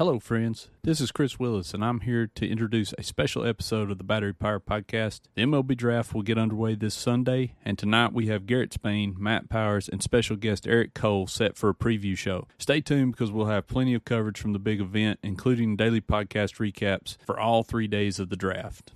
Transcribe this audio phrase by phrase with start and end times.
[0.00, 0.70] Hello, friends.
[0.82, 4.32] This is Chris Willis, and I'm here to introduce a special episode of the Battery
[4.32, 5.20] Power Podcast.
[5.34, 9.50] The MLB draft will get underway this Sunday, and tonight we have Garrett Spain, Matt
[9.50, 12.48] Powers, and special guest Eric Cole set for a preview show.
[12.56, 16.56] Stay tuned because we'll have plenty of coverage from the big event, including daily podcast
[16.56, 18.92] recaps for all three days of the draft.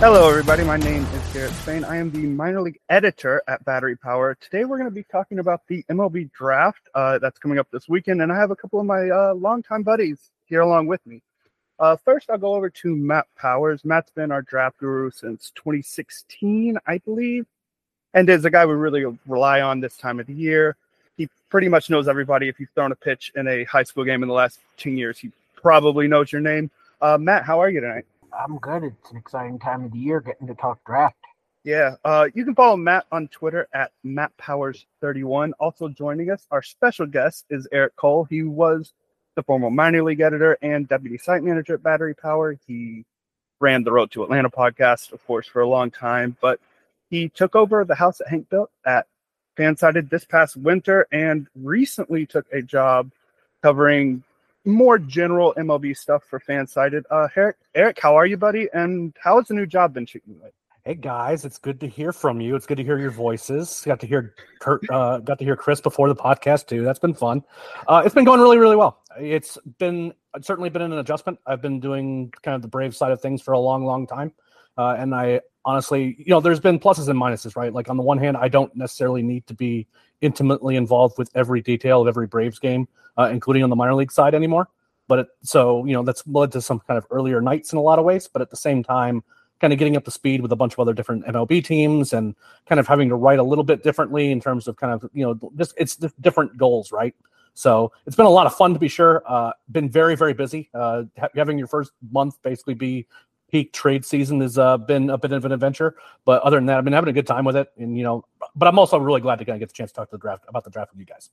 [0.00, 0.64] Hello, everybody.
[0.64, 1.84] My name is Garrett Spain.
[1.84, 4.34] I am the minor league editor at Battery Power.
[4.34, 7.86] Today, we're going to be talking about the MLB draft uh, that's coming up this
[7.86, 11.20] weekend, and I have a couple of my uh, longtime buddies here along with me.
[11.78, 13.84] Uh, first, I'll go over to Matt Powers.
[13.84, 17.44] Matt's been our draft guru since 2016, I believe,
[18.14, 20.76] and is a guy we really rely on this time of the year.
[21.18, 22.48] He pretty much knows everybody.
[22.48, 25.18] If you've thrown a pitch in a high school game in the last 10 years,
[25.18, 26.70] he probably knows your name.
[27.02, 28.06] Uh, Matt, how are you tonight?
[28.38, 28.84] I'm good.
[28.84, 31.16] It's an exciting time of the year getting to talk draft.
[31.62, 35.52] Yeah, uh, you can follow Matt on Twitter at MattPowers31.
[35.60, 38.24] Also joining us, our special guest is Eric Cole.
[38.24, 38.92] He was
[39.36, 42.56] the former minor league editor and deputy site manager at Battery Power.
[42.66, 43.04] He
[43.60, 46.58] ran the Road to Atlanta podcast, of course, for a long time, but
[47.10, 49.06] he took over the house that Hank built at
[49.58, 53.10] Fansided this past winter and recently took a job
[53.62, 54.22] covering
[54.64, 57.04] more general MLB stuff for Fansided.
[57.10, 58.68] Uh, Eric, Eric, how are you, buddy?
[58.72, 60.50] And how has the new job been treating you?
[60.84, 62.56] Hey guys, it's good to hear from you.
[62.56, 63.82] It's good to hear your voices.
[63.84, 66.82] Got to hear Kurt, uh, got to hear Chris before the podcast too.
[66.84, 67.44] That's been fun.
[67.86, 69.02] Uh, it's been going really, really well.
[69.18, 71.38] It's been it's certainly been an adjustment.
[71.46, 74.32] I've been doing kind of the brave side of things for a long, long time,
[74.76, 77.72] uh, and I honestly, you know, there's been pluses and minuses, right?
[77.72, 79.86] Like on the one hand, I don't necessarily need to be
[80.20, 82.88] intimately involved with every detail of every Braves game,
[83.18, 84.68] uh, including on the minor league side anymore.
[85.08, 87.82] But it, so you know, that's led to some kind of earlier nights in a
[87.82, 88.28] lot of ways.
[88.28, 89.22] But at the same time,
[89.60, 92.34] kind of getting up to speed with a bunch of other different MLB teams and
[92.66, 95.24] kind of having to write a little bit differently in terms of kind of you
[95.24, 97.14] know just it's different goals, right?
[97.54, 99.22] So it's been a lot of fun to be sure.
[99.26, 100.70] Uh, been very very busy.
[100.72, 101.04] Uh,
[101.34, 103.06] having your first month basically be
[103.50, 105.94] peak trade season has uh, been a bit of an adventure.
[106.24, 107.70] But other than that, I've been having a good time with it.
[107.78, 108.24] And you know,
[108.54, 110.20] but I'm also really glad to kind of get the chance to talk to the
[110.20, 111.30] draft about the draft with you guys.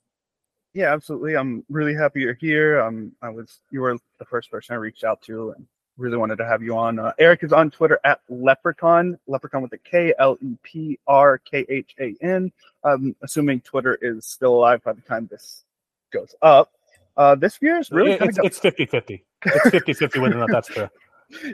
[0.73, 1.35] Yeah, absolutely.
[1.35, 2.81] I'm really happy you're here.
[2.81, 5.66] Um, I was you were the first person I reached out to, and
[5.97, 7.00] really wanted to have you on.
[7.00, 11.39] Uh, Eric is on Twitter at Leprechaun, Leprechaun with a K L E P R
[11.39, 12.51] K H A N.
[12.84, 15.63] I'm assuming Twitter is still alive by the time this
[16.11, 16.72] goes up.
[17.16, 19.23] Uh, this year's really it's, it's 50-50.
[19.45, 19.66] It's
[19.99, 20.88] 50-50 whether or not that's true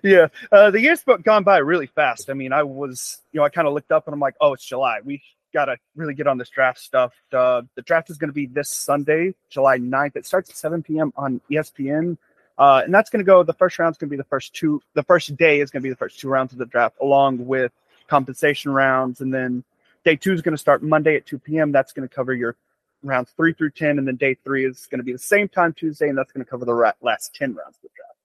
[0.04, 2.30] yeah, uh, the year's gone by really fast.
[2.30, 4.54] I mean, I was, you know, I kind of looked up and I'm like, oh,
[4.54, 5.00] it's July.
[5.04, 5.22] We
[5.54, 7.14] got to really get on this draft stuff.
[7.32, 10.16] Uh, the draft is going to be this Sunday, July 9th.
[10.16, 11.14] It starts at 7 p.m.
[11.16, 12.18] on ESPN.
[12.58, 14.54] Uh, and that's going to go, the first round is going to be the first
[14.54, 16.96] two, the first day is going to be the first two rounds of the draft,
[17.02, 17.72] along with
[18.08, 19.22] compensation rounds.
[19.22, 19.64] And then
[20.04, 21.72] day two is going to start Monday at 2 p.m.
[21.72, 22.56] That's going to cover your
[23.02, 23.98] rounds three through 10.
[23.98, 26.46] And then day three is going to be the same time Tuesday, and that's going
[26.46, 28.18] to cover the last 10 rounds of the draft.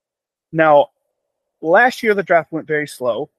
[0.53, 0.91] Now,
[1.61, 3.31] Last year, the draft went very slow.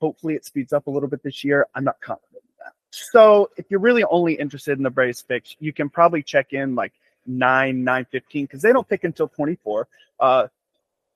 [0.00, 1.66] Hopefully, it speeds up a little bit this year.
[1.74, 2.72] I'm not confident in that.
[2.90, 6.74] So, if you're really only interested in the Braves picks, you can probably check in
[6.74, 6.92] like
[7.26, 9.88] 9, 9 15 because they don't pick until 24.
[10.20, 10.46] Uh,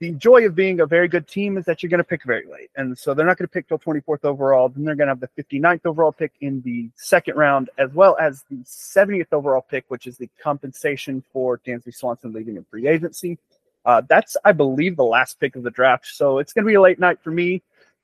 [0.00, 2.46] the joy of being a very good team is that you're going to pick very
[2.46, 2.70] late.
[2.76, 4.68] And so they're not going to pick till 24th overall.
[4.68, 8.16] Then they're going to have the 59th overall pick in the second round, as well
[8.20, 12.86] as the 70th overall pick, which is the compensation for Dansby Swanson leaving in free
[12.86, 13.38] agency.
[13.84, 16.06] Uh, that's, I believe, the last pick of the draft.
[16.06, 17.62] So it's going to be a late night for me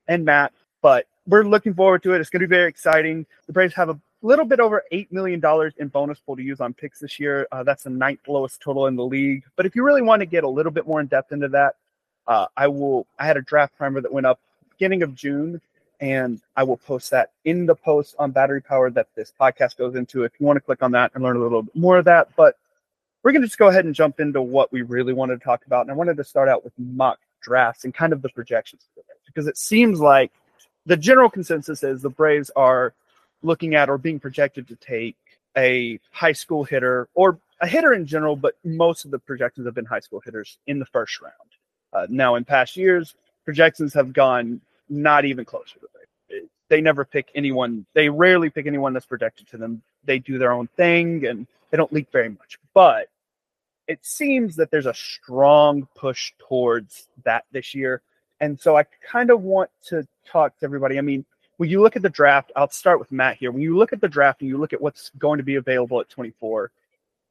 [0.09, 2.21] and Matt, but we're looking forward to it.
[2.21, 3.27] It's going to be very exciting.
[3.47, 5.43] The Braves have a little bit over $8 million
[5.79, 7.47] in bonus pool to use on picks this year.
[7.53, 9.45] Uh, that's the ninth lowest total in the league.
[9.57, 11.77] But if you really want to get a little bit more in depth into that,
[12.27, 13.07] uh, I will.
[13.19, 14.41] I had a draft primer that went up
[14.71, 15.61] beginning of June,
[16.01, 19.95] and I will post that in the post on battery power that this podcast goes
[19.95, 20.25] into.
[20.25, 22.29] If you want to click on that and learn a little bit more of that,
[22.35, 22.57] but
[23.25, 25.65] we're going to just go ahead and jump into what we really wanted to talk
[25.67, 25.83] about.
[25.83, 28.83] And I wanted to start out with mock drafts and kind of the projections
[29.27, 30.31] because it seems like
[30.87, 32.93] the general consensus is the Braves are
[33.43, 35.17] looking at or being projected to take
[35.57, 39.75] a high school hitter or a hitter in general, but most of the projections have
[39.75, 41.35] been high school hitters in the first round.
[41.93, 45.89] Uh, now, in past years, projections have gone not even closer to
[46.29, 46.49] it.
[46.69, 47.87] They never pick anyone.
[47.95, 49.83] They rarely pick anyone that's projected to them.
[50.05, 52.59] They do their own thing and they don't leak very much.
[52.75, 53.09] But
[53.87, 58.03] it seems that there's a strong push towards that this year.
[58.41, 60.99] And so I kind of want to talk to everybody.
[60.99, 61.25] I mean,
[61.57, 63.53] when you look at the draft, I'll start with Matt here.
[63.53, 66.01] When you look at the draft and you look at what's going to be available
[66.01, 66.71] at 24,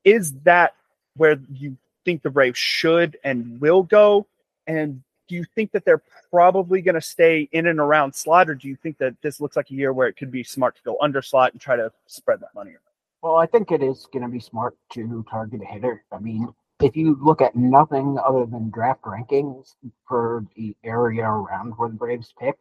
[0.03, 0.75] is that
[1.17, 4.25] where you think the Braves should and will go?
[4.65, 6.01] And do you think that they're
[6.31, 9.56] probably going to stay in and around slot, or do you think that this looks
[9.56, 11.91] like a year where it could be smart to go under slot and try to
[12.07, 12.79] spread that money around?
[13.23, 16.03] Well, I think it is going to be smart to target a hitter.
[16.11, 19.75] I mean, if you look at nothing other than draft rankings
[20.05, 22.57] for the area around where the Braves pick,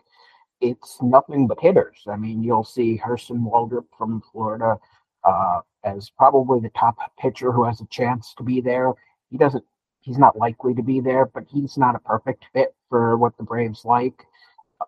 [0.61, 2.05] it's nothing but hitters.
[2.07, 4.79] I mean, you'll see Hurston Waldrep from Florida
[5.25, 8.93] uh, as probably the top pitcher who has a chance to be there.
[9.33, 9.65] He doesn't
[10.03, 13.43] he's not likely to be there, but he's not a perfect fit for what the
[13.43, 14.25] Braves like.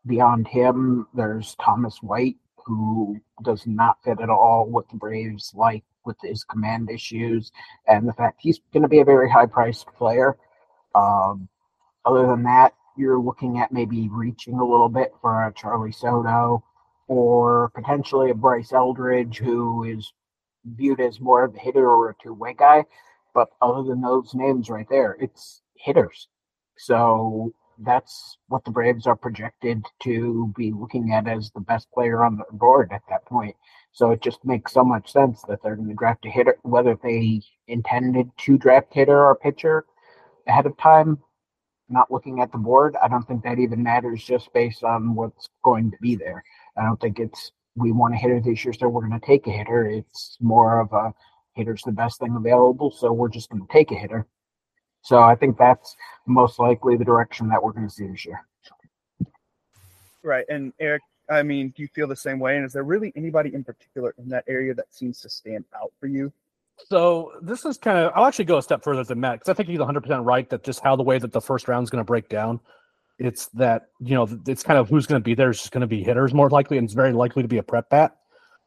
[0.07, 5.85] Beyond him, there's Thomas White, who does not fit at all with the Braves like
[6.05, 7.51] with his command issues
[7.87, 10.37] and the fact he's going to be a very high priced player.
[10.95, 11.49] Um,
[12.05, 16.63] other than that, you're looking at maybe reaching a little bit for a Charlee Soto
[17.09, 20.13] or potentially a Bryce Eldridge, who is
[20.65, 22.85] viewed as more of a hitter or a two way guy.
[23.35, 26.29] But other than those names right there, it's hitters.
[26.77, 32.25] So that's what the Braves are projected to be looking at as the best player
[32.25, 33.57] on the board at that point.
[33.93, 36.99] So it just makes so much sense that they're going to draft a hitter, whether
[37.03, 39.87] they intended to draft hitter or pitcher
[40.47, 41.19] ahead of time.
[41.89, 45.51] Not looking at the board, I don't think that even matters just based on what's
[45.63, 46.43] going to be there.
[46.79, 49.47] I don't think it's we want a hitter this year, so we're going to take
[49.47, 49.87] a hitter.
[49.87, 51.13] It's more of a
[51.55, 54.27] hitter's the best thing available, so we're just going to take a hitter.
[55.05, 55.97] So I think that's
[56.27, 58.43] most likely the direction that we're going to see this year.
[60.23, 60.47] Right.
[60.49, 62.57] And Eric, I mean, do you feel the same way?
[62.57, 65.93] And is there really anybody in particular in that area that seems to stand out
[66.01, 66.33] for you?
[66.89, 69.55] So this is kind of, I'll actually go a step further than Matt because I
[69.55, 72.01] think he's 100% right that just how the way that the first round is going
[72.01, 72.59] to break down,
[73.19, 75.83] it's that, you know, it's kind of who's going to be there is just going
[75.83, 78.17] to be hitters more likely, and it's very likely to be a prep bat.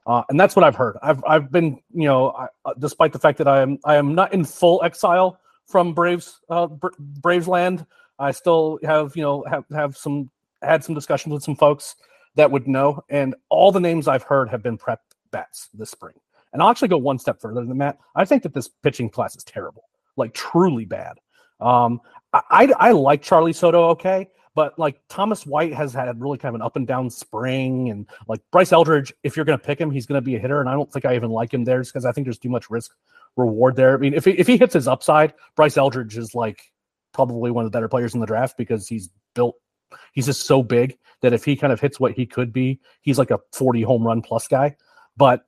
[0.06, 0.98] Uh, and that's what I've heard.
[1.01, 4.16] I've I've been you know, I, uh, despite the fact that I am I am
[4.16, 5.38] not in full exile
[5.68, 6.68] from Braves uh,
[7.00, 7.86] Braves land,
[8.19, 10.31] I still have you know have have some
[10.62, 11.96] had some discussions with some folks
[12.36, 16.16] that would know, and all the names I've heard have been prep bats this spring.
[16.54, 17.98] And I'll actually go one step further than that.
[18.16, 19.84] I think that this pitching class is terrible,
[20.16, 21.18] like truly bad.
[21.60, 22.00] Um,
[22.31, 26.56] I, I, I like Charlee Soto okay, but like Thomas White has had really kind
[26.56, 29.80] of an up and down spring, and like Bryce Eldridge, if you're going to pick
[29.80, 31.64] him, he's going to be a hitter, and I don't think I even like him
[31.64, 32.92] there because I think there's too much risk
[33.38, 33.95] reward there.
[33.95, 36.62] I mean, if he, if he hits his upside, Bryce Eldridge is like
[37.13, 39.56] probably one of the better players in the draft because he's built.
[40.13, 43.18] He's just so big that if he kind of hits what he could be, he's
[43.18, 44.75] like a 40 home run plus guy.
[45.16, 45.45] But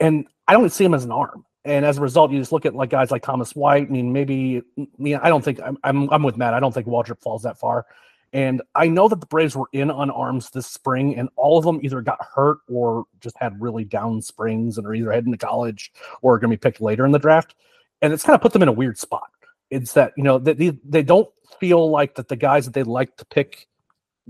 [0.00, 1.44] and I don't see him as an arm.
[1.64, 3.88] And as a result, you just look at like guys like Thomas White.
[3.88, 6.54] I mean, maybe I mean I don't think I'm I'm, I'm with Matt.
[6.54, 7.86] I don't think Waldrep falls that far.
[8.32, 11.64] And I know that the Braves were in on arms this spring, and all of
[11.64, 15.38] them either got hurt or just had really down springs and are either heading to
[15.38, 17.54] college or are going to be picked later in the draft.
[18.02, 19.30] And it's kind of put them in a weird spot.
[19.70, 23.16] It's that, you know, they, they don't feel like that the guys that they like
[23.16, 23.66] to pick,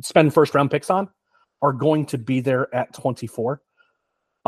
[0.01, 1.09] spend first round picks on,
[1.61, 3.61] are going to be there at 24.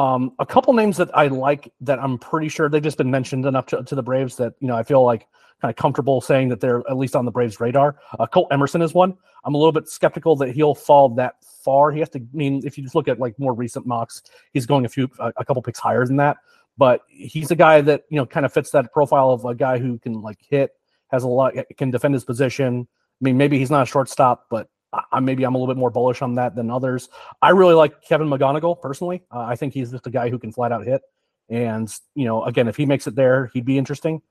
[0.00, 3.44] Um, a couple names that I like that I'm pretty sure they've just been mentioned
[3.44, 5.26] enough to, to the Braves that, you know, I feel like
[5.60, 7.98] kind of comfortable saying that they're at least on the Braves' radar.
[8.18, 9.14] Uh, Colt Emerson is one.
[9.44, 11.92] I'm a little bit skeptical that he'll fall that far.
[11.92, 14.22] He has to I mean if you just look at like more recent mocks,
[14.54, 16.38] he's going a few a, a couple picks higher than that.
[16.78, 19.78] But he's a guy that you know kind of fits that profile of a guy
[19.78, 20.70] who can like hit,
[21.08, 22.88] has a lot, can defend his position.
[22.88, 25.90] I mean, maybe he's not a shortstop, but I, maybe I'm a little bit more
[25.90, 27.08] bullish on that than others.
[27.40, 29.22] I really like Kevin McGonigle personally.
[29.30, 31.02] Uh, I think he's just a guy who can flat out hit.
[31.48, 34.22] And you know, again, if he makes it there, he'd be interesting.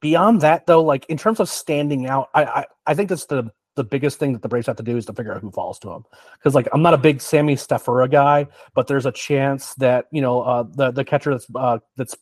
[0.00, 3.50] Beyond that, though, like in terms of standing out, I I, I think that's the
[3.76, 5.78] the biggest thing that the Braves have to do is to figure out who falls
[5.80, 6.04] to him.
[6.34, 10.20] Because like I'm not a big Sammy Stafura guy, but there's a chance that you
[10.20, 12.16] know uh, the the catcher that's uh, that's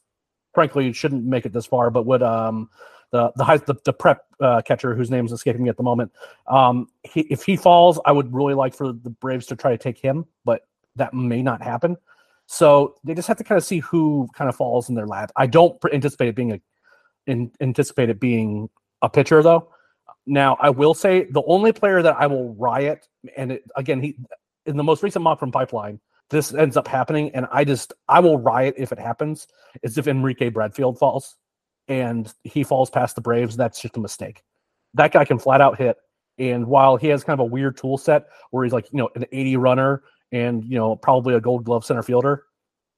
[0.55, 2.69] frankly shouldn't make it this far, but would um
[3.15, 6.13] the the the, the prep uh, catcher whose name is escaping me at the moment.
[6.49, 9.79] Um, he, if he falls, I would really like for the Braves to try to
[9.79, 10.63] take him, but
[10.97, 11.97] that may not happen.
[12.47, 15.31] So they just have to kind of see who kind of falls in their lap.
[15.37, 16.61] I don't anticipate it being a
[17.27, 18.69] in, anticipate it being
[19.01, 19.71] a pitcher though.
[20.27, 23.07] Now I will say the only player that I will riot,
[23.37, 24.17] and it, again he
[24.67, 28.19] in the most recent mock from Pipeline, this ends up happening, and I just I
[28.19, 29.47] will riot if it happens.
[29.83, 31.37] Is if Enrique Bradfield falls,
[31.89, 34.43] and he falls past the Braves, that's just a mistake.
[34.95, 35.97] That guy can flat out hit,
[36.39, 39.11] and while he has kind of a weird tool set where he's like you know
[39.15, 42.45] an 80 runner and you know probably a Gold Glove center fielder,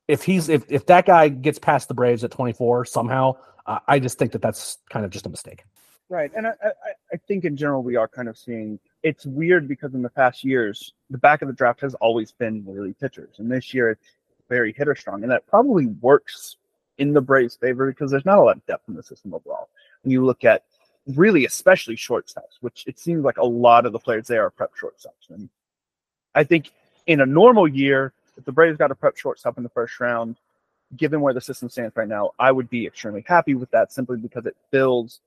[0.09, 3.99] if he's if if that guy gets past the Braves at 24 somehow, uh, I
[3.99, 5.65] just think that that's kind of just a mistake.
[6.09, 6.71] Right, and I, I,
[7.15, 10.45] I think in general we are kind of seeing it's weird because in the past
[10.45, 14.07] years the back of the draft has always been really pitchers, and this year it's
[14.49, 16.57] very hitter strong, and that probably works
[16.99, 19.69] in the Braves' favor because there's not a lot of depth in the system overall.
[20.03, 20.65] When you look at
[21.15, 24.73] really, especially shortstops, which it seems like a lot of the players there are prep
[24.75, 25.49] shortstops, and
[26.35, 26.71] I think
[27.07, 30.37] in a normal year, if the Braves got a prep shortstop in the first round,
[30.97, 34.19] given where the system stands right now, I would be extremely happy with that simply
[34.19, 35.21] because it fills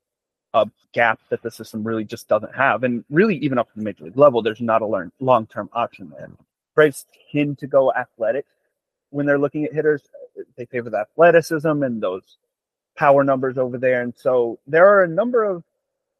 [0.53, 2.83] a gap that the system really just doesn't have.
[2.83, 6.11] And really, even up to the major league level, there's not a long term option
[6.15, 6.29] there.
[6.75, 8.45] Braves tend to go athletic
[9.09, 10.03] when they're looking at hitters.
[10.55, 12.37] They favor the athleticism and those
[12.95, 14.01] power numbers over there.
[14.01, 15.63] And so there are a number of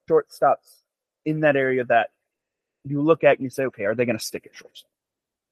[0.10, 0.82] shortstops
[1.26, 2.10] in that area that
[2.86, 4.90] you look at and you say, okay, are they going to stick at shortstop?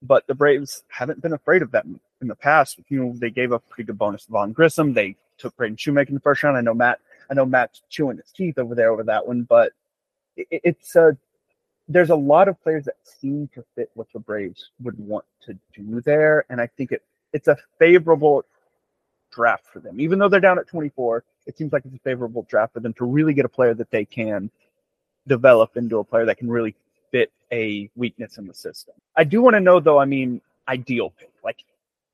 [0.01, 1.85] But the Braves haven't been afraid of that
[2.21, 2.79] in the past.
[2.87, 4.93] You know, they gave up a pretty good bonus to Vaughn Grissom.
[4.93, 6.57] They took Braden Shewmake in the first round.
[6.57, 9.73] I know Matt I know Matt's chewing his teeth over there over that one, but
[10.35, 11.17] it, it's a
[11.89, 15.57] there's a lot of players that seem to fit what the Braves would want to
[15.73, 18.45] do there, and I think it it's a favorable
[19.37, 20.01] draft for them.
[20.01, 22.93] Even though they're down at 24, it seems like it's a favorable draft for them
[22.93, 24.49] to really get a player that they can
[25.27, 26.75] develop into a player that can really
[27.11, 28.95] fit a weakness in the system.
[29.15, 31.31] I do want to know though, I mean, ideal pick.
[31.43, 31.63] Like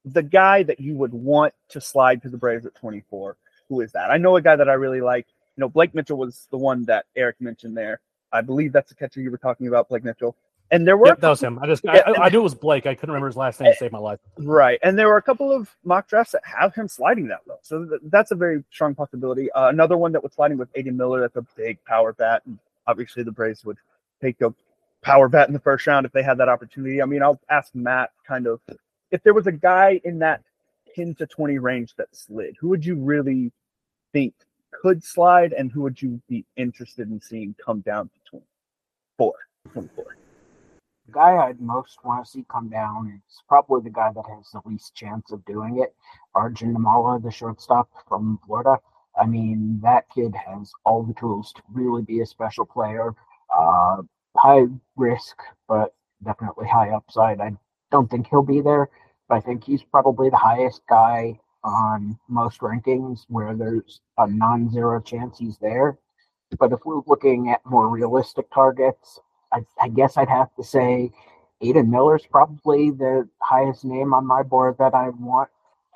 [0.04, 3.38] the guy that you would want to slide to the Braves at 24
[3.70, 4.12] who is that?
[4.12, 5.28] I know a guy that I really like.
[5.56, 8.02] You know, Blake Mitchell was the one that Eric mentioned there.
[8.32, 10.36] I believe that's the catcher you were talking about, Blake Mitchell.
[10.72, 11.60] And there were yep, that was him.
[11.60, 12.88] I just I, I, knew it was Blake.
[12.88, 14.20] I couldn't remember his last name to save my life.
[14.38, 17.58] Right, and there were a couple of mock drafts that have him sliding that low,
[17.62, 19.52] so th- that's a very strong possibility.
[19.52, 21.22] Uh, another one that was sliding with Aidan Miller.
[21.22, 23.78] That's a big power bat, and obviously the Braves would
[24.20, 24.52] take a
[25.04, 27.02] power bat in the first round if they had that opportunity.
[27.02, 28.60] I mean, I'll ask Matt kind of
[29.12, 30.42] if there was a guy in that
[30.96, 33.52] 10 to 20 range that slid, who would you really
[34.12, 34.34] think
[34.72, 39.34] could slide, and who would you be interested in seeing come down to 24?
[39.72, 40.06] 24?
[41.06, 44.50] The guy I'd most want to see come down is probably the guy that has
[44.52, 45.96] the least chance of doing it,
[46.34, 48.80] Arjun Nimmala, the shortstop from Florida.
[49.20, 53.14] I mean, that kid has all the tools to really be a special player.
[53.56, 54.04] Uh,
[54.38, 55.94] high risk, but
[56.24, 57.42] definitely high upside.
[57.42, 57.52] I
[57.92, 58.90] don't think he'll be there,
[59.28, 64.70] but I think he's probably the highest guy on most rankings where there's a non
[64.72, 65.98] zero chance he's there.
[66.60, 69.20] But if we're looking at more realistic targets,
[69.54, 71.12] I, I guess I'd have to say
[71.62, 75.50] Aidan Miller's probably the highest name on my board that I want.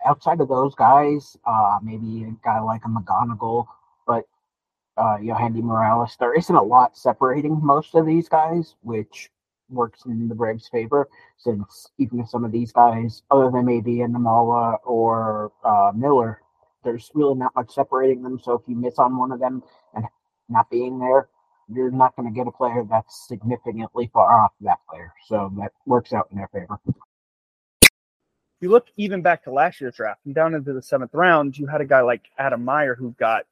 [0.05, 3.65] Outside of those guys, uh, maybe a guy like a McGonigle,
[4.05, 4.25] but
[4.95, 9.29] uh, Yohandy Morales, there isn't a lot separating most of these guys, which
[9.69, 14.77] works in the Braves' favor, since even some of these guys, other than maybe Nimmala
[14.85, 16.41] or uh, Miller,
[16.83, 18.39] there's really not much separating them.
[18.39, 20.05] So if you miss on one of them and
[20.47, 21.27] not being there,
[21.71, 25.11] you're not going to get a player that's significantly far off that player.
[25.27, 26.79] So that works out in their favor.
[28.59, 31.67] You look even back to last year's draft and down into the seventh round, you
[31.67, 33.45] had a guy like Adam Maier who got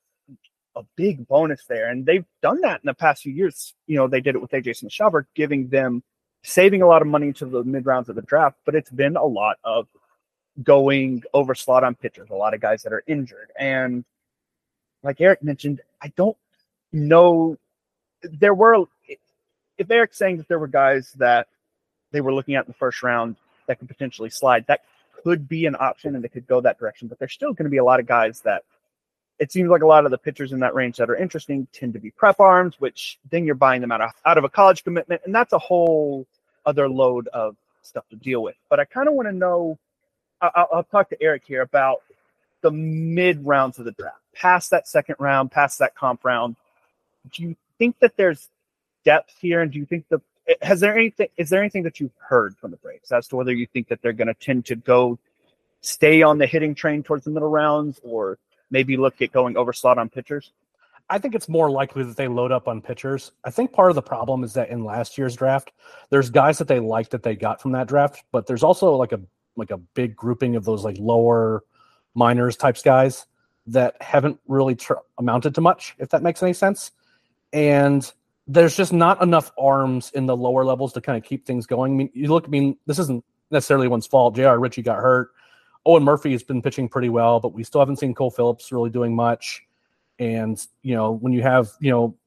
[0.75, 1.89] a big bonus there.
[1.89, 3.73] And they've done that in the past few years.
[3.87, 6.03] You know, they did it with AJ Smith giving them
[6.43, 9.15] saving a lot of money to the mid rounds of the draft, but it's been
[9.15, 9.87] a lot of
[10.63, 13.51] going over slot on pitchers, a lot of guys that are injured.
[13.57, 14.05] And
[15.03, 16.37] like Eric mentioned, I don't
[16.91, 17.57] know
[18.31, 18.85] there were
[19.77, 21.47] if Eric's saying that there were guys that
[22.11, 23.35] they were looking at in the first round
[23.67, 24.81] that could potentially slide, that
[25.23, 27.07] could be an option and they could go that direction.
[27.07, 28.63] But there's still going to be a lot of guys that
[29.39, 31.93] it seems like a lot of the pitchers in that range that are interesting tend
[31.93, 34.83] to be prep arms, which then you're buying them out of out of a college
[34.83, 36.25] commitment, and that's a whole
[36.65, 38.55] other load of stuff to deal with.
[38.69, 39.77] But I kind of want to know.
[40.41, 42.01] I'll, I'll talk to Eric here about
[42.61, 46.55] the mid rounds of the draft, past that second round, past that comp round.
[47.31, 48.49] Do you think that there's
[49.03, 50.21] depth here, and do you think the
[50.61, 53.53] has there anything is there anything that you've heard from the Braves as to whether
[53.53, 55.17] you think that they're going to tend to go
[55.81, 58.37] stay on the hitting train towards the middle rounds or
[58.71, 60.51] maybe look at going over slot on pitchers?
[61.09, 63.31] I think it's more likely that they load up on pitchers.
[63.43, 65.71] I think part of the problem is that in last year's draft,
[66.09, 69.11] there's guys that they like that they got from that draft, but there's also like
[69.11, 69.21] a
[69.55, 71.63] like a big grouping of those like lower
[72.13, 73.27] minors types guys
[73.67, 76.91] that haven't really tr- amounted to much, if that makes any sense.
[77.55, 78.11] And
[78.47, 81.93] there's just not enough arms in the lower levels to kind of keep things going.
[81.93, 84.35] I mean, you look, I mean, this isn't necessarily one's fault.
[84.35, 84.59] J.R.
[84.59, 85.31] Ritchie got hurt.
[85.85, 88.89] Owen Murphy has been pitching pretty well, but we still haven't seen Cole Phillips really
[88.89, 89.63] doing much.
[90.19, 92.17] And, you know, when you have, you know,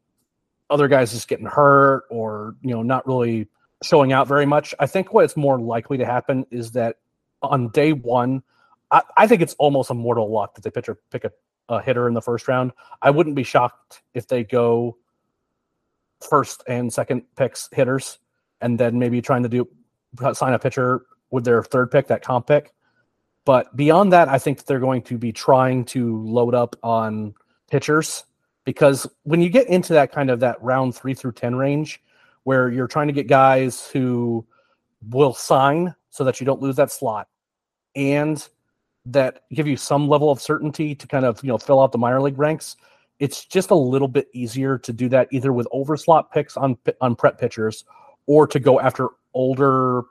[0.71, 3.49] other guys just getting hurt or, you know, not really
[3.83, 6.97] showing out very much, I think what's more likely to happen is that
[7.43, 8.43] on day one,
[8.91, 11.33] I, I think it's almost a mortal luck that they pitch a, pick a,
[11.69, 12.73] a hitter in the first round.
[13.03, 14.97] I wouldn't be shocked if they go
[16.21, 18.19] first and second picks hitters,
[18.61, 19.69] and then maybe trying to do
[20.33, 22.73] sign a pitcher with their third pick, that comp pick.
[23.45, 27.35] But beyond that, I think they're going to be trying to load up on
[27.71, 28.25] pitchers
[28.65, 32.03] because when you get into that kind of that round three through 10 range
[32.45, 34.47] where you're trying to get guys who
[35.09, 37.29] will sign so that you don't lose that slot
[37.97, 38.49] and
[39.07, 41.99] that give you some level of certainty to kind of, you know, fill out the
[41.99, 42.77] minor league ranks
[43.21, 47.17] it's just a little bit easier to do that either with overslot picks on on
[47.17, 47.85] prep pitchers
[48.27, 50.03] or to go after older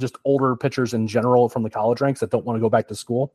[0.00, 2.88] just older pitchers in general from the college ranks that don't want to go back
[2.88, 3.32] to school.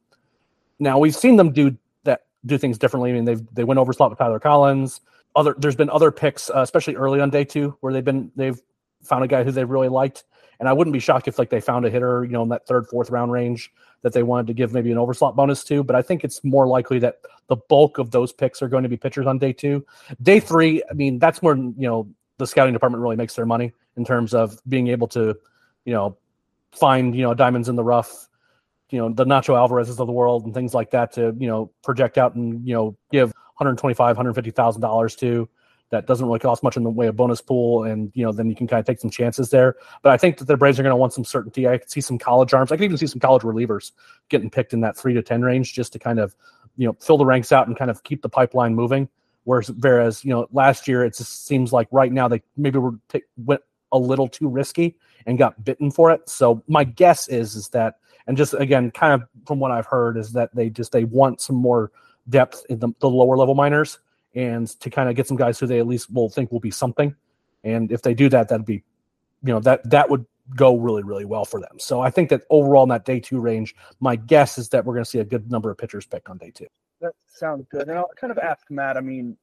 [0.79, 3.11] Now we've seen them do that do things differently.
[3.11, 5.01] I mean they've they went overslot with Tyler Collins.
[5.35, 8.59] Other there's been other picks, uh, especially early on day two, where they've been they've
[9.03, 10.23] found a guy who they really liked.
[10.59, 12.65] And I wouldn't be shocked if like they found a hitter, you know, in that
[12.65, 13.71] third, fourth round range
[14.01, 15.83] that they wanted to give maybe an overslot bonus to.
[15.83, 18.89] But I think it's more likely that the bulk of those picks are going to
[18.89, 19.85] be pitchers on day two.
[20.21, 23.73] Day three, I mean, that's where you know the scouting department really makes their money
[23.95, 25.35] in terms of being able to,
[25.85, 26.17] you know,
[26.71, 28.27] find you know diamonds in the rough,
[28.89, 31.71] you know, the Nacho Alvarez's of the world and things like that to you know
[31.83, 35.49] project out and you know give 125, 150 thousand dollars to
[35.89, 38.49] that doesn't really cost much in the way of bonus pool, and you know then
[38.49, 39.75] you can kind of take some chances there.
[40.01, 41.67] But I think that the Braves are going to want some certainty.
[41.67, 42.71] I could see some college arms.
[42.71, 43.91] I could even see some college relievers
[44.29, 46.35] getting picked in that three to ten range just to kind of
[46.75, 49.07] you know fill the ranks out and kind of keep the pipeline moving.
[49.45, 52.95] Whereas, whereas you know last year it just seems like right now they maybe were
[53.07, 53.61] t- went
[53.93, 56.27] a little too risky and got bitten for it.
[56.27, 60.17] So my guess is is that and just again kind of from what I've heard
[60.17, 61.91] is that they just they want some more
[62.27, 63.99] depth in the, the lower level minors
[64.37, 66.71] and to kind of get some guys who they at least will think will be
[66.71, 67.15] something.
[67.63, 68.83] And if they do that, that'd be,
[69.43, 71.79] you know, that that would go really, really well for them.
[71.79, 74.93] So I think that overall in that day two range, my guess is that we're
[74.93, 76.67] going to see a good number of pitchers picked on day two.
[77.01, 77.89] That sounds good.
[77.89, 78.95] And I'll kind of ask Matt.
[78.95, 79.35] I mean,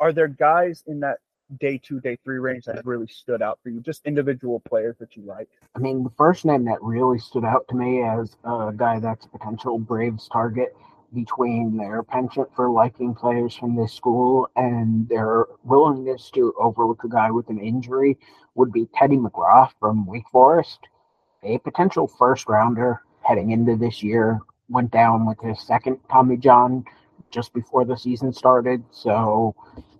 [0.00, 1.18] are there guys in that
[1.60, 3.80] day two, day three range that really stood out for you?
[3.80, 5.48] Just individual players that you like?
[5.76, 9.26] I mean, the first name that really stood out to me as a guy that's
[9.26, 10.76] a potential Braves target
[11.14, 17.08] between their penchant for liking players from this school and their willingness to overlook a
[17.08, 18.18] guy with an injury
[18.54, 20.80] would be Teddy McGraw from Wake Forest,
[21.42, 24.40] a potential first rounder heading into this year.
[24.68, 26.84] Went down with his second Tommy John
[27.30, 28.82] just before the season started.
[28.90, 29.54] So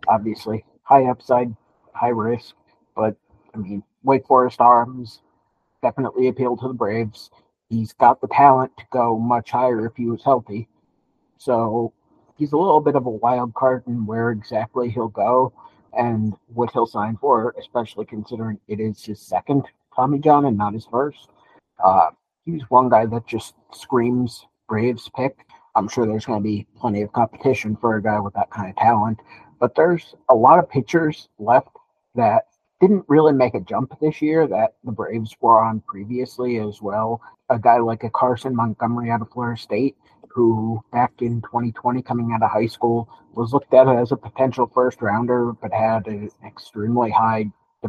[0.09, 1.55] obviously high upside,
[1.93, 2.55] high risk.
[2.97, 3.17] But
[3.55, 5.21] I mean, Wake Forest arms
[5.83, 7.31] definitely appeal to the Braves.
[7.69, 10.69] He's got the talent to go much higher if he was healthy.
[11.39, 11.93] So
[12.37, 15.53] he's a little bit of a wild card in where exactly he'll go
[15.97, 20.75] and what he'll sign for, especially considering it is his second Tommy John and not
[20.75, 21.29] his first.
[21.83, 22.11] Uh,
[22.45, 25.47] he's one guy that just screams Braves pick.
[25.77, 28.71] I'm sure there's going to be plenty of competition for a guy with that kind
[28.71, 29.19] of talent,
[29.59, 31.77] but there's a lot of pitchers left
[32.15, 32.47] that
[32.81, 37.21] didn't really make a jump this year that the Braves were on previously as well.
[37.51, 39.97] A guy like a Carson Montgomery out of Florida State
[40.35, 44.71] who back in 2020 coming out of high school was looked at as a potential
[44.75, 47.47] first rounder but had an extremely high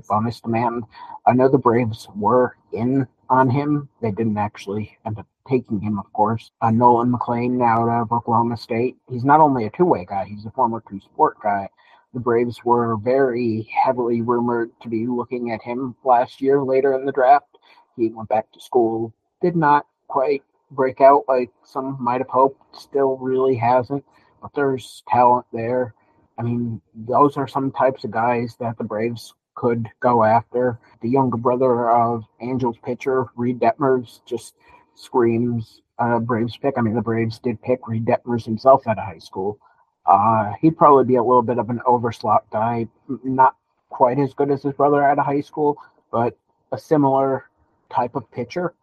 [0.10, 0.84] bonus demand.
[1.26, 3.88] I know the braves were in on him.
[4.02, 6.52] They didn't actually end up taking him of course.
[6.62, 10.52] Uh, nolan mclean out of oklahoma state he's not only a two-way guy he's a
[10.52, 11.70] former two-sport guy.
[12.14, 17.06] The braves were very heavily rumored to be looking at him last year later in
[17.06, 17.58] the draft.
[17.96, 22.76] He went back to school did not quite break out like some might have hoped.
[22.76, 24.04] Still really hasn't,
[24.42, 25.94] but there's talent there.
[26.38, 30.80] I mean, those are some types of guys that the Braves could go after.
[31.02, 34.56] The younger brother of Angels pitcher Reid Detmers just
[34.96, 36.76] screams uh, Braves pick.
[36.78, 39.60] I mean, the Braves did pick Reid Detmers himself out of high school.
[40.06, 42.88] Uh, he'd probably be a little bit of an overslot guy,
[43.24, 43.56] not
[43.90, 45.78] quite as good as his brother out of high school,
[46.12, 46.38] but
[46.72, 47.46] a similar
[47.90, 48.74] type of pitcher.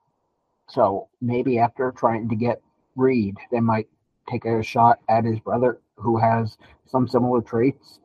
[0.73, 2.63] So maybe after trying to get
[2.97, 3.89] Reid, they might
[4.29, 6.57] take a shot at his brother who has
[6.87, 7.99] some similar traits.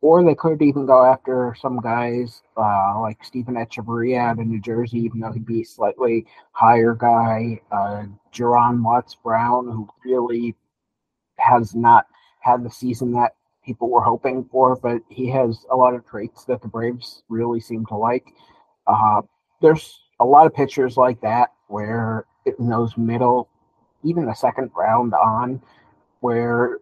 [0.00, 4.60] or they could even go after some guys uh, like Steven Echavarria out of New
[4.60, 7.60] Jersey, even though he'd be slightly higher guy.
[7.72, 10.54] Uh, Juaron Watts Brown, who really
[11.38, 12.06] has not
[12.40, 13.34] had the season that
[13.64, 17.60] people were hoping for, but he has a lot of traits that the Braves really
[17.60, 18.32] seem to like.
[18.86, 19.22] Uh,
[19.60, 23.48] there's a lot of pitchers like that where in those middle,
[24.02, 25.60] even the second round on,
[26.20, 26.78] where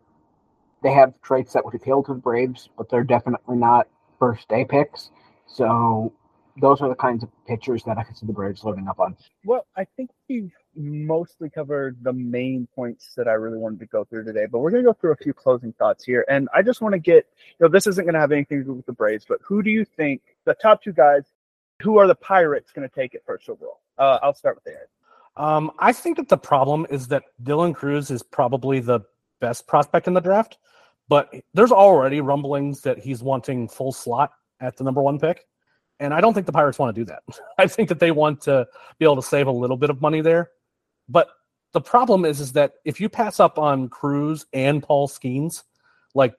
[0.83, 4.65] they have traits that would appeal to the Braves, but they're definitely not first day
[4.65, 5.11] picks.
[5.47, 6.13] So
[6.61, 9.17] those are the kinds of pitchers that I could see the Braves living up on.
[9.45, 14.05] Well, I think we've mostly covered the main points that I really wanted to go
[14.05, 16.25] through today, but we're going to go through a few closing thoughts here.
[16.29, 17.27] And I just want to get,
[17.59, 19.63] you know, this isn't going to have anything to do with the Braves, but who
[19.63, 21.25] do you think the top two guys,
[21.83, 23.81] who are the Pirates going to take it first overall?
[23.99, 24.89] Uh, I'll start with Aaron.
[25.37, 29.01] Um, I think that the problem is that Dylan Crews is probably the
[29.41, 30.59] best prospect in the draft,
[31.09, 35.47] but there's already rumblings that he's wanting full slot at the number one pick.
[36.01, 37.23] And I don't think the Pirates want to do that.
[37.59, 38.67] I think that they want to
[38.99, 40.51] be able to save a little bit of money there.
[41.09, 41.29] But
[41.73, 45.63] the problem is, is that if you pass up on Crews and Paul Skenes,
[46.15, 46.35] like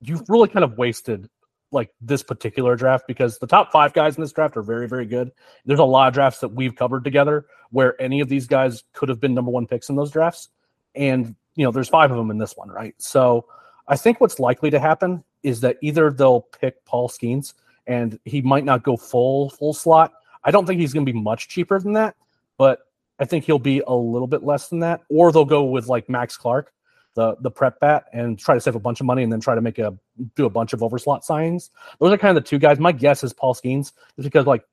[0.00, 1.28] you've really kind of wasted
[1.72, 5.06] like this particular draft because the top five guys in this draft are very, very
[5.06, 5.32] good.
[5.64, 9.08] There's a lot of drafts that we've covered together where any of these guys could
[9.08, 10.48] have been number one picks in those drafts.
[10.94, 12.94] And, you know, there's five of them in this one, right?
[12.98, 13.46] So
[13.88, 17.54] I think what's likely to happen is that either they'll pick Paul Skenes
[17.86, 20.12] and he might not go full, full slot.
[20.44, 22.16] I don't think he's going to be much cheaper than that,
[22.58, 22.80] but
[23.18, 25.00] I think he'll be a little bit less than that.
[25.08, 26.72] Or they'll go with like Max Clark,
[27.14, 29.54] the the prep bat and try to save a bunch of money and then try
[29.54, 29.96] to make a
[30.34, 31.70] do a bunch of overslot signings.
[32.00, 32.78] Those are kind of the two guys.
[32.78, 34.64] My guess is Paul Skenes is because like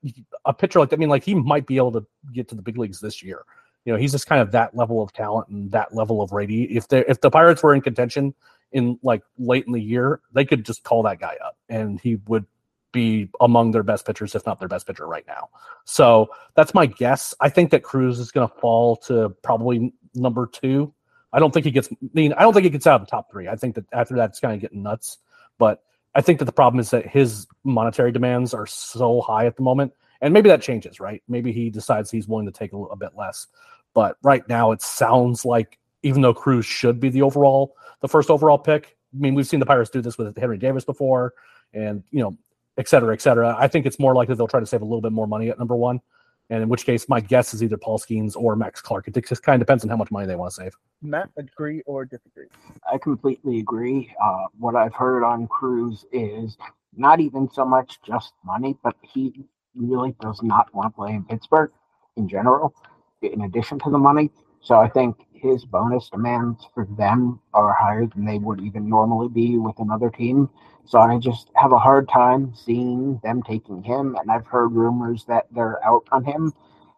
[0.45, 2.78] a pitcher like I mean like he might be able to get to the big
[2.78, 3.43] leagues this year.
[3.86, 6.63] You know, he's just kind of that level of talent and that level of ready.
[6.75, 8.34] If they if the Pirates were in contention
[8.71, 12.17] in like late in the year, they could just call that guy up and he
[12.28, 12.45] would
[12.91, 15.49] be among their best pitchers, if not their best pitcher right now.
[15.86, 17.34] So that's my guess.
[17.39, 20.93] I think that Crews is going to fall to probably number two
[21.31, 21.89] I don't think he gets.
[21.91, 23.47] I mean, I don't think he gets out of the top three.
[23.47, 25.17] I think that after that, it's kind of getting nuts.
[25.57, 25.83] But
[26.15, 29.61] I think that the problem is that his monetary demands are so high at the
[29.61, 30.99] moment, and maybe that changes.
[30.99, 31.21] Right?
[31.27, 33.47] Maybe he decides he's willing to take a, a bit less.
[33.93, 38.29] But right now, it sounds like even though Crews should be the overall, the first
[38.29, 38.97] overall pick.
[39.13, 41.33] I mean, we've seen the Pirates do this with Henry Davis before,
[41.73, 42.37] and you know,
[42.77, 43.55] et cetera, et cetera.
[43.57, 45.59] I think it's more likely they'll try to save a little bit more money at
[45.59, 46.01] number one
[46.49, 49.07] and in which case my guess is either Paul Skenes or Max Clark.
[49.07, 50.77] It just kind of depends on how much money they want to save.
[51.01, 52.47] Matt, agree or disagree?
[52.91, 54.13] I completely agree.
[54.21, 56.57] Uh, what I've heard on Crews is
[56.95, 61.23] not even so much just money, but he really does not want to play in
[61.23, 61.71] Pittsburgh
[62.17, 62.73] in general,
[63.21, 64.31] in addition to the money.
[64.62, 69.28] So I think his bonus demands for them are higher than they would even normally
[69.28, 70.49] be with another team.
[70.86, 75.25] So I just have a hard time seeing them taking him, and I've heard rumors
[75.25, 76.54] that they're out on him.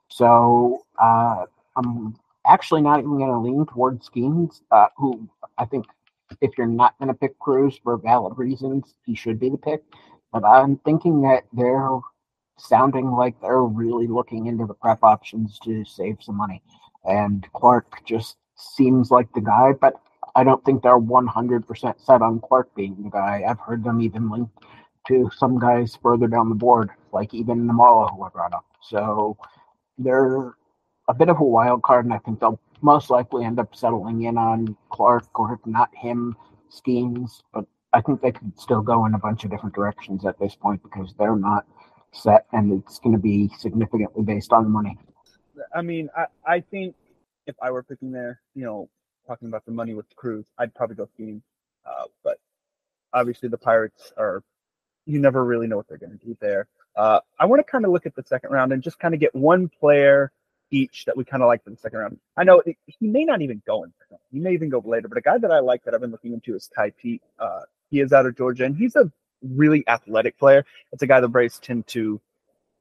[0.07, 5.27] So uh, I'm actually not even going to lean towards Skenes, uh, who
[5.57, 5.85] I think
[6.41, 9.83] if you're not going to pick Crews for valid reasons, he should be the pick.
[10.31, 11.99] But I'm thinking that they're
[12.57, 16.61] sounding like they're really looking into the prep options to save some money
[17.05, 19.93] and Clark just seems like the guy, but
[20.35, 23.43] I don't think they're 100% set on Clark being the guy.
[23.47, 24.57] I've heard them even linked
[25.07, 28.65] to some guys further down the board, like even Nimmala, who I brought up.
[28.81, 29.37] So
[29.97, 30.53] they're
[31.07, 34.23] a bit of a wild card, and I think they'll most likely end up settling
[34.23, 36.35] in on Clark, or if not him,
[36.69, 37.41] Skenes.
[37.53, 40.55] But I think they could still go in a bunch of different directions at this
[40.55, 41.65] point because they're not
[42.13, 44.97] set, and it's going to be significantly based on money.
[45.73, 46.95] I mean, I, I think
[47.47, 48.89] if I were picking there, you know,
[49.27, 51.41] talking about the money with the Crews, I'd probably go Skenes.
[51.85, 52.39] Uh, but
[53.13, 54.43] obviously, the Pirates are,
[55.05, 56.67] you never really know what they're going to do there.
[56.95, 59.19] Uh, I want to kind of look at the second round and just kind of
[59.19, 60.31] get one player
[60.71, 62.19] each that we kind of like for the second round.
[62.37, 63.93] I know it, he may not even go in.
[64.31, 66.33] He may even go later, but a guy that I like that I've been looking
[66.33, 67.23] into is Tai Peete.
[67.39, 70.65] Uh, he is out of Georgia, and he's a really athletic player.
[70.91, 72.21] It's a guy the Braves tend to.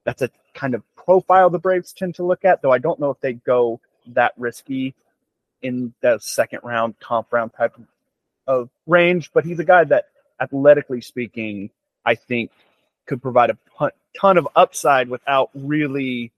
[0.05, 3.11] That's a kind of profile the Braves tend to look at, though I don't know
[3.11, 4.95] if they go that risky
[5.63, 7.75] in the second round, comp round type
[8.47, 9.31] of range.
[9.33, 10.09] But he's a guy that,
[10.41, 11.71] athletically speaking,
[12.05, 12.51] I think
[13.07, 16.33] could provide a ton of upside without really,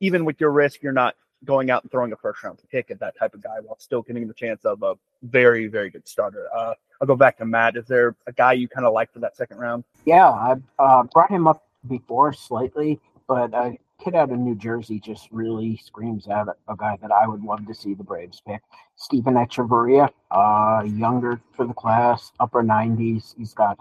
[0.00, 2.98] even with your risk, you're not going out and throwing a first round pick at
[3.00, 6.48] that type of guy while still getting the chance of a very, very good starter.
[6.54, 7.76] Uh, I'll go back to Matt.
[7.76, 9.84] Is there a guy you kind of like for that second round?
[10.04, 15.00] Yeah, I uh, brought him up before slightly, but a kid out of New Jersey
[15.00, 18.62] just really screams out a guy that I would love to see the Braves pick.
[18.96, 23.34] Steven Echavarria, uh, younger for the class, upper 90s.
[23.36, 23.78] He's got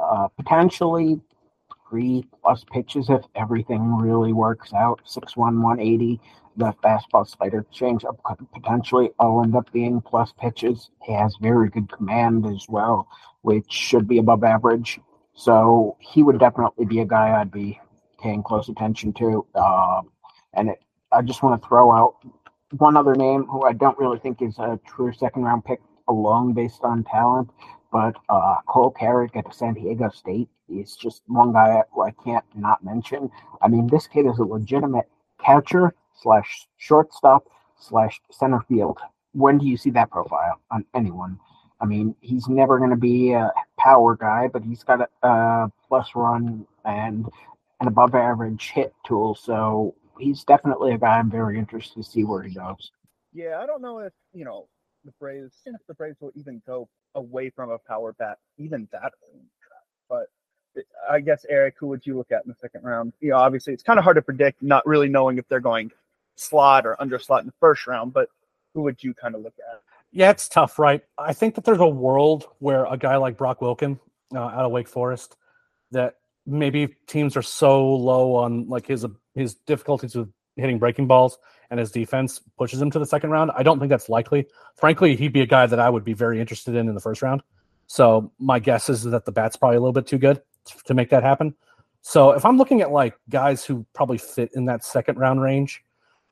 [0.00, 1.20] uh, potentially
[1.88, 5.00] three plus pitches if everything really works out.
[5.06, 6.20] 6'1, 180.
[6.56, 8.18] The fastball slider change up
[8.52, 10.90] potentially all end up being plus pitches.
[11.04, 13.08] He has very good command as well,
[13.42, 14.98] which should be above average.
[15.38, 17.80] So he would definitely be a guy I'd be
[18.20, 19.46] paying close attention to.
[19.54, 20.10] Um,
[20.52, 22.16] and it, I just want to throw out
[22.76, 26.54] one other name who I don't really think is a true second round pick alone
[26.54, 27.50] based on talent,
[27.92, 32.44] but uh, Cole Carrigg at San Diego State is just one guy who I can't
[32.56, 33.30] not mention.
[33.62, 35.08] I mean, this kid is a legitimate
[35.40, 37.46] catcher slash shortstop
[37.78, 38.98] slash center field.
[39.34, 41.38] When do you see that profile on anyone?
[41.80, 45.72] I mean, he's never going to be a power guy, but he's got a, a
[45.88, 47.26] plus run and
[47.80, 49.34] an above average hit tool.
[49.34, 52.90] So he's definitely a guy I'm very interested to see where he goes.
[53.32, 54.66] Yeah, I don't know if, you know,
[55.04, 59.12] the Braves, if the Braves will even go away from a power bat, even that
[60.08, 60.26] But
[61.10, 63.12] I guess, Eric, who would you look at in the second round?
[63.20, 65.90] You know, obviously it's kind of hard to predict, not really knowing if they're going
[66.36, 68.28] slot or under slot in the first round, but
[68.74, 69.82] who would you kind of look at?
[70.10, 71.02] Yeah, it's tough, right?
[71.18, 73.98] I think that there's a world where a guy like Brock Wilken
[74.34, 75.36] uh, out of Wake Forest,
[75.90, 76.14] that
[76.46, 81.38] maybe teams are so low on like his his difficulties with hitting breaking balls
[81.70, 83.50] and his defense pushes him to the second round.
[83.54, 84.46] I don't think that's likely.
[84.76, 87.22] Frankly, he'd be a guy that I would be very interested in in the first
[87.22, 87.42] round.
[87.86, 90.42] So my guess is that the bat's probably a little bit too good
[90.84, 91.54] to make that happen.
[92.02, 95.82] So if I'm looking at like guys who probably fit in that second round range,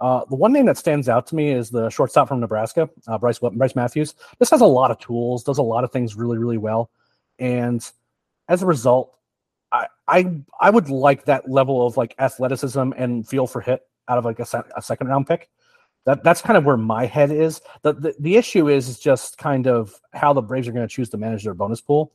[0.00, 3.18] uh, the one name that stands out to me is the shortstop from Nebraska, uh,
[3.18, 4.14] Bryce Bryce Matthews.
[4.38, 6.90] This has a lot of tools, does a lot of things really really well,
[7.38, 7.88] and
[8.48, 9.16] as a result,
[9.72, 14.18] I I I would like that level of like athleticism and feel for hit out
[14.18, 15.48] of like a, a second round pick.
[16.04, 17.60] That that's kind of where my head is.
[17.82, 20.94] The the, the issue is, is just kind of how the Braves are going to
[20.94, 22.12] choose to manage their bonus pool.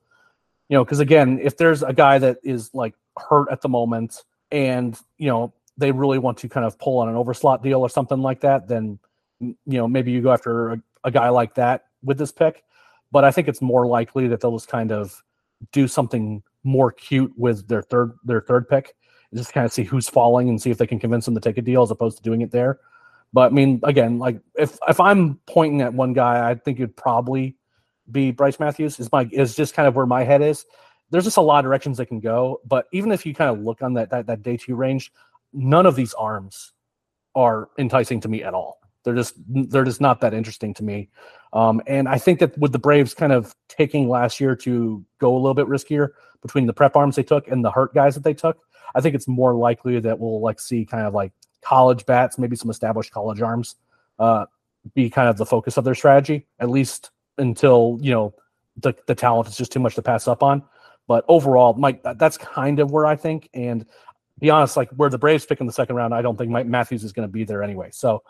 [0.70, 4.24] You know, because again, if there's a guy that is like hurt at the moment
[4.52, 7.90] and you know they really want to kind of pull on an overslot deal or
[7.90, 9.00] something like that, then
[9.40, 12.64] you know maybe you go after a, a guy like that with this pick.
[13.12, 15.22] But I think it's more likely that they'll just kind of
[15.74, 18.96] do something more cute with their third their third pick,
[19.34, 21.58] just kind of see who's falling and see if they can convince them to take
[21.58, 22.80] a deal as opposed to doing it there.
[23.34, 26.96] But I mean, again, like if if I'm pointing at one guy, I think it'd
[26.96, 27.56] probably
[28.12, 29.00] be Bryce Matthews.
[29.00, 30.66] Is my is just kind of where my head is.
[31.10, 32.62] There's just a lot of directions they can go.
[32.66, 35.12] But even if you kind of look on that that, that day two range,
[35.54, 36.74] none of these arms
[37.36, 38.80] are enticing to me at all.
[39.04, 41.10] They're just they're just not that interesting to me.
[41.54, 45.36] Um, and I think that with the Braves kind of taking last year to go
[45.36, 46.10] a little bit riskier
[46.42, 48.60] between the prep arms they took and the hurt guys that they took,
[48.96, 52.56] I think it's more likely that we'll like see kind of like college bats, maybe
[52.56, 53.76] some established college arms,
[54.20, 54.46] uh,
[54.94, 58.34] be kind of the focus of their strategy, at least until you know
[58.78, 60.64] the the talent is just too much to pass up on.
[61.08, 63.50] But overall, Mike, that's kind of where I think.
[63.54, 63.86] And
[64.42, 66.68] be honest, like where the Braves pick in the second round, I don't think Mike
[66.68, 67.90] Matthews is going to be there anyway.
[67.94, 68.24] So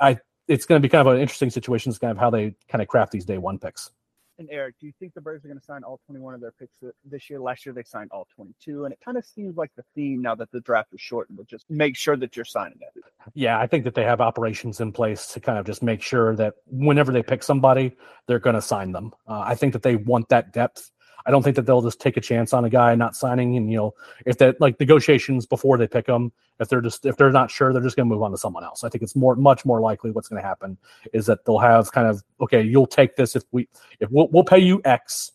[0.00, 1.90] I it's going to be kind of an interesting situation.
[1.90, 3.90] It's kind of how they kind of craft these day one picks.
[4.36, 6.50] And Eric, do you think the Braves are going to sign all 21 of their
[6.50, 7.40] picks this year?
[7.40, 10.34] Last year they signed all 22, and it kind of seems like the theme now
[10.34, 13.04] that the draft is shortened to just make sure that you're signing it.
[13.34, 16.34] Yeah, I think that they have operations in place to kind of just make sure
[16.34, 19.12] that whenever they pick somebody, they're going to sign them.
[19.28, 20.90] Uh, I think that they want that depth
[21.26, 23.56] I don't think that they'll just take a chance on a guy not signing.
[23.56, 23.94] And you know,
[24.26, 27.72] if that like negotiations before they pick them, if they're just if they're not sure,
[27.72, 28.84] they're just going to move on to someone else.
[28.84, 30.76] I think it's more much more likely what's going to happen
[31.12, 33.68] is that they'll have kind of okay, you'll take this if we
[34.00, 35.32] if we'll, we'll pay you X,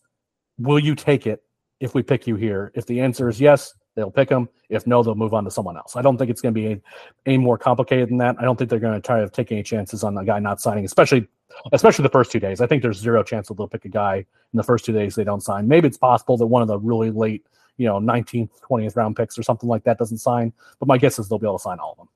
[0.58, 1.44] will you take it
[1.80, 2.72] if we pick you here?
[2.76, 4.50] If the answer is yes, they'll pick them.
[4.70, 5.96] If no, they'll move on to someone else.
[5.96, 6.82] I don't think it's going to be any,
[7.26, 8.36] any more complicated than that.
[8.40, 10.62] I don't think they're going to try to take any chances on a guy not
[10.62, 11.28] signing, especially
[11.72, 12.62] especially the first two days.
[12.62, 15.16] I think there's zero chance that they'll pick a guy in the first two days
[15.16, 15.68] they don't sign.
[15.68, 17.46] Maybe it's possible that one of the really late,
[17.78, 20.54] you know, 19th, 20th round picks or something like that doesn't sign.
[20.80, 22.08] But my guess is they'll be able to sign all of them.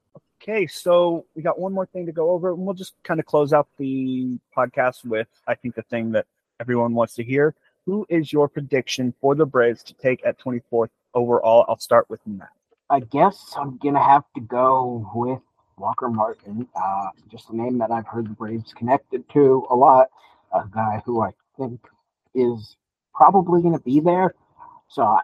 [0.42, 3.26] Okay, so we got one more thing to go over, and we'll just kind of
[3.26, 6.26] close out the podcast with I think the thing that
[6.60, 7.56] everyone wants to hear.
[7.86, 11.66] Who is your prediction for the Braves to take at 24th overall?
[11.70, 12.50] I'll start with Matt.
[12.90, 15.40] I guess I'm gonna have to go with
[15.78, 20.10] Walker Martin, uh, just a name that I've heard the Braves connected to a lot.
[20.54, 21.80] A guy who I think
[22.36, 22.76] is
[23.14, 24.34] probably going to be there.
[24.88, 25.22] So I,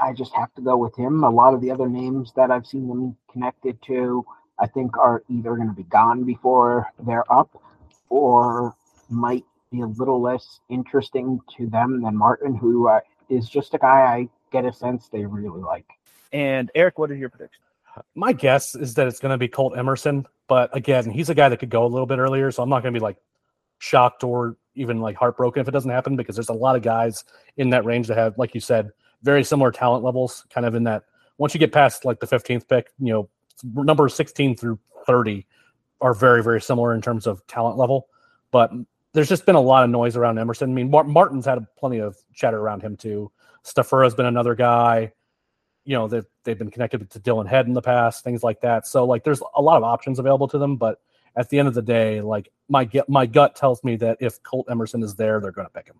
[0.00, 1.24] I just have to go with him.
[1.24, 4.24] A lot of the other names that I've seen them connected to,
[4.58, 7.62] I think, are either going to be gone before they're up
[8.08, 8.74] or
[9.08, 13.78] might be a little less interesting to them than Martin, who uh, is just a
[13.78, 15.86] guy I get a sense they really like.
[16.32, 17.62] And Eric, what is your prediction?
[18.14, 21.48] My guess is that it's going to be Colt Emerson, but again, he's a guy
[21.48, 23.16] that could go a little bit earlier, so I'm not going to be like
[23.78, 27.24] shocked or even like heartbroken if it doesn't happen because there's a lot of guys
[27.56, 28.90] in that range that have, like you said,
[29.22, 31.04] very similar talent levels, kind of in that.
[31.38, 33.28] Once you get past like the 15th pick, you know,
[33.74, 35.46] number 16 through 30
[36.00, 38.08] are very, very similar in terms of talent level.
[38.50, 38.70] But
[39.12, 40.70] there's just been a lot of noise around Emerson.
[40.70, 43.30] I mean, Martin's had plenty of chatter around him too.
[43.64, 45.12] Stafura has been another guy.
[45.84, 48.86] You know, they've they've been connected to Dillon Head in the past, things like that.
[48.86, 50.76] So like, there's a lot of options available to them.
[50.76, 51.00] But
[51.36, 54.66] at the end of the day, like my my gut tells me that if Colt
[54.70, 55.96] Emerson is there, they're going to pick him.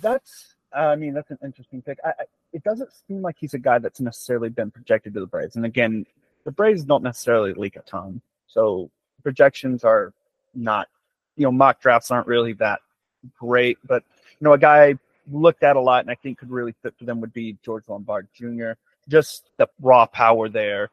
[0.00, 1.98] That's I mean, that's an interesting pick.
[2.04, 5.26] I, I, it doesn't seem like he's a guy that's necessarily been projected to the
[5.26, 5.56] Braves.
[5.56, 6.04] And again,
[6.44, 8.90] the Braves don't necessarily leak a ton, so
[9.22, 10.12] projections are
[10.54, 10.88] not,
[11.36, 12.80] you know, mock drafts aren't really that
[13.38, 13.78] great.
[13.84, 14.04] But
[14.40, 14.98] you know, a guy
[15.30, 17.84] looked at a lot and I think could really fit for them would be George
[17.88, 18.72] Lombard Jr.
[19.08, 20.90] Just the raw power there.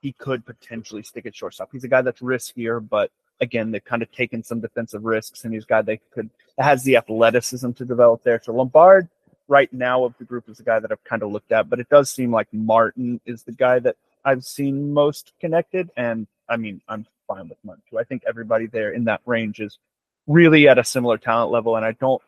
[0.00, 1.70] He could potentially stick at shortstop.
[1.72, 5.52] He's a guy that's riskier, but again, they've kind of taken some defensive risks, and
[5.52, 8.40] he's a guy they could that has the athleticism to develop there.
[8.42, 9.08] So Lombard,
[9.48, 11.80] right now of the group, is the guy that I've kind of looked at, but
[11.80, 15.90] it does seem like Martin is the guy that I've seen most connected.
[15.96, 17.98] And I mean, I'm fine with Martin too.
[17.98, 19.78] I think everybody there in that range is
[20.26, 22.22] really at a similar talent level, and I don't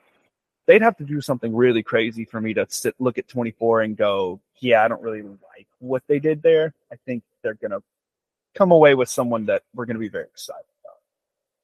[0.72, 3.94] they'd have to do something really crazy for me to sit look at 24 and
[3.94, 6.72] go, yeah, I don't really like what they did there.
[6.90, 7.82] I think they're gonna
[8.54, 10.96] come away with someone that we're gonna be very excited about.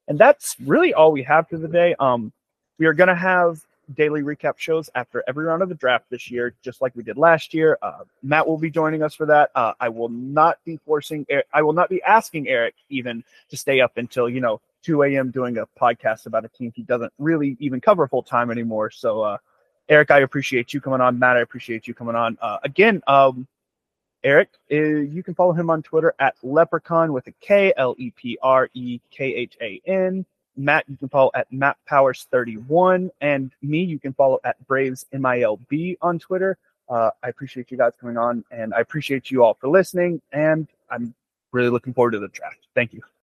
[0.08, 1.94] And that's really all we have for the day.
[1.98, 2.34] Um,
[2.76, 6.52] we are gonna have daily recap shows after every round of the draft this year,
[6.60, 7.78] just like we did last year.
[7.80, 9.50] Uh, Matt will be joining us for that.
[9.54, 13.80] Uh, I will not be forcing, I will not be asking Eric even to stay
[13.80, 15.30] up until you know 2 a.m.
[15.30, 18.90] doing a podcast about a team he doesn't really even cover full time anymore.
[18.90, 19.38] So, uh,
[19.88, 21.18] Eric, I appreciate you coming on.
[21.18, 22.36] Matt, I appreciate you coming on.
[22.40, 23.46] Uh, again, um,
[24.24, 28.10] Eric, uh, you can follow him on Twitter at Leprechaun with a K, L E
[28.10, 30.26] P R E K H A N.
[30.56, 33.10] Matt, you can follow at Matt Powers 31.
[33.20, 36.58] And me, you can follow at Braves MILB on Twitter.
[36.88, 40.20] Uh, I appreciate you guys coming on, and I appreciate you all for listening.
[40.32, 41.14] And I'm
[41.52, 42.66] really looking forward to the draft.
[42.74, 43.02] Thank you.